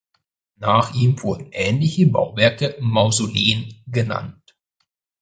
[0.57, 4.55] Nach ihm wurden ähnliche Bauwerke „Mausoleen“ genannt.